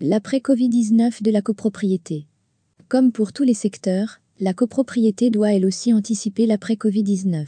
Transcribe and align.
L'après-Covid-19 0.00 1.22
de 1.22 1.30
la 1.30 1.40
copropriété. 1.40 2.26
Comme 2.88 3.12
pour 3.12 3.32
tous 3.32 3.44
les 3.44 3.54
secteurs, 3.54 4.20
la 4.40 4.52
copropriété 4.52 5.30
doit 5.30 5.52
elle 5.52 5.64
aussi 5.64 5.92
anticiper 5.92 6.46
l'après-Covid-19. 6.46 7.46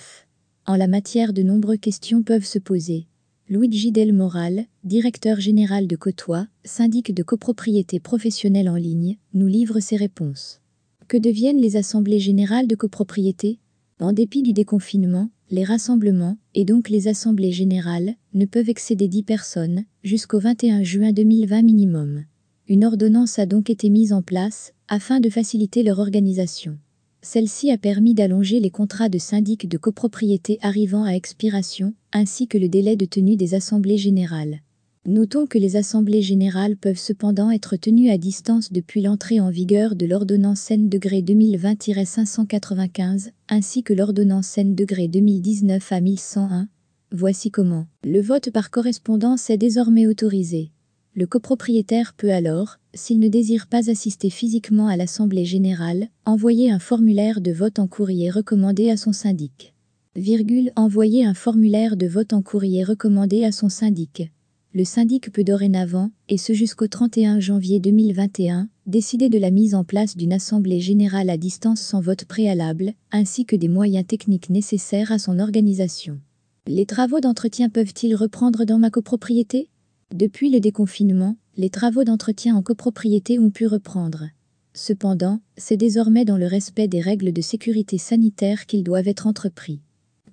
En 0.64 0.76
la 0.76 0.86
matière, 0.86 1.32
de 1.32 1.42
nombreuses 1.42 1.80
questions 1.80 2.22
peuvent 2.22 2.44
se 2.44 2.60
poser. 2.60 3.08
Luigi 3.48 3.90
Del 3.90 4.12
Moral, 4.12 4.66
directeur 4.84 5.40
général 5.40 5.88
de 5.88 5.96
Cotois, 5.96 6.46
syndic 6.64 7.12
de 7.12 7.24
copropriété 7.24 7.98
professionnelle 7.98 8.68
en 8.68 8.76
ligne, 8.76 9.16
nous 9.34 9.48
livre 9.48 9.80
ses 9.80 9.96
réponses. 9.96 10.60
Que 11.08 11.16
deviennent 11.16 11.60
les 11.60 11.74
assemblées 11.74 12.20
générales 12.20 12.68
de 12.68 12.76
copropriété? 12.76 13.58
En 13.98 14.12
dépit 14.12 14.42
du 14.42 14.52
déconfinement, 14.52 15.30
les 15.50 15.64
rassemblements, 15.64 16.38
et 16.54 16.64
donc 16.64 16.90
les 16.90 17.08
assemblées 17.08 17.52
générales, 17.52 18.14
ne 18.34 18.46
peuvent 18.46 18.70
excéder 18.70 19.08
10 19.08 19.24
personnes, 19.24 19.84
jusqu'au 20.04 20.38
21 20.38 20.84
juin 20.84 21.10
2020 21.10 21.62
minimum. 21.62 22.24
Une 22.68 22.84
ordonnance 22.84 23.38
a 23.38 23.46
donc 23.46 23.70
été 23.70 23.90
mise 23.90 24.12
en 24.12 24.22
place, 24.22 24.72
afin 24.88 25.20
de 25.20 25.30
faciliter 25.30 25.84
leur 25.84 26.00
organisation. 26.00 26.76
Celle-ci 27.22 27.70
a 27.70 27.78
permis 27.78 28.12
d'allonger 28.12 28.58
les 28.58 28.70
contrats 28.70 29.08
de 29.08 29.18
syndic 29.18 29.68
de 29.68 29.78
copropriété 29.78 30.58
arrivant 30.62 31.04
à 31.04 31.12
expiration, 31.12 31.94
ainsi 32.12 32.48
que 32.48 32.58
le 32.58 32.68
délai 32.68 32.96
de 32.96 33.04
tenue 33.04 33.36
des 33.36 33.54
assemblées 33.54 33.98
générales. 33.98 34.62
Notons 35.06 35.46
que 35.46 35.58
les 35.58 35.76
assemblées 35.76 36.22
générales 36.22 36.76
peuvent 36.76 36.98
cependant 36.98 37.52
être 37.52 37.76
tenues 37.76 38.10
à 38.10 38.18
distance 38.18 38.72
depuis 38.72 39.00
l'entrée 39.00 39.38
en 39.38 39.50
vigueur 39.50 39.94
de 39.94 40.04
l'ordonnance 40.04 40.68
N 40.68 40.88
2020-595, 40.88 43.30
ainsi 43.48 43.84
que 43.84 43.94
l'ordonnance 43.94 44.58
N 44.58 44.74
2019 44.74 45.92
à 45.92 46.00
1101. 46.00 46.66
Voici 47.12 47.52
comment. 47.52 47.86
Le 48.02 48.20
vote 48.20 48.50
par 48.50 48.72
correspondance 48.72 49.50
est 49.50 49.58
désormais 49.58 50.08
autorisé. 50.08 50.72
Le 51.18 51.26
copropriétaire 51.26 52.12
peut 52.14 52.30
alors, 52.30 52.76
s'il 52.92 53.20
ne 53.20 53.28
désire 53.28 53.68
pas 53.68 53.88
assister 53.88 54.28
physiquement 54.28 54.86
à 54.86 54.98
l'Assemblée 54.98 55.46
générale, 55.46 56.08
envoyer 56.26 56.70
un 56.70 56.78
formulaire 56.78 57.40
de 57.40 57.52
vote 57.52 57.78
en 57.78 57.86
courrier 57.86 58.28
recommandé 58.28 58.90
à 58.90 58.98
son 58.98 59.14
syndic. 59.14 59.72
Virgule, 60.14 60.72
envoyer 60.76 61.24
un 61.24 61.32
formulaire 61.32 61.96
de 61.96 62.06
vote 62.06 62.34
en 62.34 62.42
courrier 62.42 62.84
recommandé 62.84 63.44
à 63.44 63.52
son 63.52 63.70
syndic. 63.70 64.30
Le 64.74 64.84
syndic 64.84 65.32
peut 65.32 65.42
dorénavant, 65.42 66.10
et 66.28 66.36
ce 66.36 66.52
jusqu'au 66.52 66.86
31 66.86 67.40
janvier 67.40 67.80
2021, 67.80 68.68
décider 68.84 69.30
de 69.30 69.38
la 69.38 69.50
mise 69.50 69.74
en 69.74 69.84
place 69.84 70.18
d'une 70.18 70.34
assemblée 70.34 70.80
générale 70.80 71.30
à 71.30 71.38
distance 71.38 71.80
sans 71.80 72.02
vote 72.02 72.26
préalable, 72.26 72.92
ainsi 73.10 73.46
que 73.46 73.56
des 73.56 73.68
moyens 73.68 74.06
techniques 74.06 74.50
nécessaires 74.50 75.12
à 75.12 75.18
son 75.18 75.38
organisation. 75.38 76.20
Les 76.66 76.84
travaux 76.84 77.20
d'entretien 77.20 77.70
peuvent-ils 77.70 78.14
reprendre 78.14 78.66
dans 78.66 78.78
ma 78.78 78.90
copropriété? 78.90 79.70
Depuis 80.14 80.50
le 80.50 80.60
déconfinement, 80.60 81.36
les 81.56 81.68
travaux 81.68 82.04
d'entretien 82.04 82.54
en 82.54 82.62
copropriété 82.62 83.38
ont 83.38 83.50
pu 83.50 83.66
reprendre. 83.66 84.28
Cependant, 84.72 85.40
c'est 85.56 85.76
désormais 85.76 86.24
dans 86.24 86.36
le 86.36 86.46
respect 86.46 86.86
des 86.86 87.00
règles 87.00 87.32
de 87.32 87.40
sécurité 87.40 87.98
sanitaire 87.98 88.66
qu'ils 88.66 88.84
doivent 88.84 89.08
être 89.08 89.26
entrepris. 89.26 89.80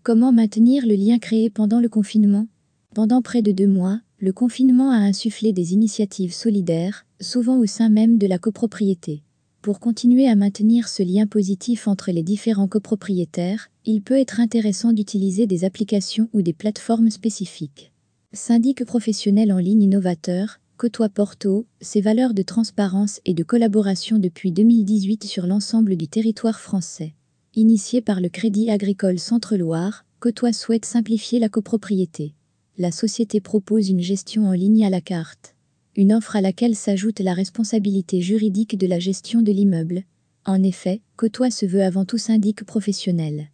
Comment 0.04 0.32
maintenir 0.32 0.86
le 0.86 0.96
lien 0.96 1.18
créé 1.18 1.50
pendant 1.50 1.80
le 1.80 1.90
confinement? 1.90 2.48
Pendant 2.94 3.22
près 3.22 3.42
de 3.42 3.52
deux 3.52 3.68
mois, 3.68 4.02
le 4.20 4.32
confinement 4.32 4.92
a 4.92 4.98
insufflé 4.98 5.54
des 5.54 5.74
initiatives 5.74 6.34
solidaires, 6.34 7.06
souvent 7.20 7.58
au 7.58 7.66
sein 7.66 7.90
même 7.90 8.18
de 8.18 8.28
la 8.28 8.38
copropriété. 8.38 9.24
Pour 9.62 9.80
continuer 9.80 10.28
à 10.28 10.36
maintenir 10.36 10.90
ce 10.90 11.04
lien 11.04 11.26
positif 11.26 11.88
entre 11.88 12.12
les 12.12 12.24
différents 12.24 12.68
copropriétaires, 12.68 13.70
il 13.86 14.02
peut 14.02 14.20
être 14.20 14.42
intéressant 14.42 14.92
d'utiliser 14.92 15.48
des 15.48 15.64
applications 15.64 16.30
ou 16.34 16.42
des 16.42 16.54
plateformes 16.54 17.10
spécifiques. 17.10 17.93
Syndic 18.36 18.84
professionnel 18.84 19.54
en 19.54 19.60
ligne 19.60 19.84
innovateur, 19.84 20.60
Côtoie 20.78 21.10
Porto, 21.10 21.68
ses 21.82 22.02
valeurs 22.02 22.34
de 22.34 22.42
transparence 22.42 23.22
et 23.26 23.36
de 23.36 23.44
collaboration 23.44 24.18
depuis 24.18 24.52
2018 24.52 25.24
sur 25.24 25.46
l'ensemble 25.46 25.96
du 25.96 26.08
territoire 26.08 26.60
français. 26.60 27.14
Initié 27.54 28.02
par 28.02 28.22
le 28.22 28.30
Crédit 28.30 28.72
Agricole 28.72 29.20
Centre-Loire, 29.20 30.04
Côtoie 30.20 30.52
souhaite 30.52 30.86
simplifier 30.86 31.38
la 31.38 31.48
copropriété. 31.48 32.34
La 32.80 32.92
société 32.92 33.40
propose 33.40 33.92
une 33.92 34.02
gestion 34.02 34.48
en 34.48 34.54
ligne 34.54 34.84
à 34.84 34.90
la 34.90 35.02
carte. 35.02 35.54
Une 35.96 36.12
offre 36.12 36.36
à 36.36 36.42
laquelle 36.42 36.76
s'ajoute 36.76 37.20
la 37.20 37.36
responsabilité 37.36 38.20
juridique 38.20 38.80
de 38.80 38.88
la 38.88 38.98
gestion 38.98 39.44
de 39.44 39.52
l'immeuble. 39.52 40.06
En 40.44 40.64
effet, 40.64 41.02
Côtoie 41.18 41.52
se 41.52 41.68
veut 41.68 41.84
avant 41.84 42.04
tout 42.04 42.18
syndic 42.18 42.64
professionnel. 42.64 43.50